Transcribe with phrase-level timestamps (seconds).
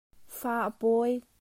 [0.39, 1.21] Fa a pawi.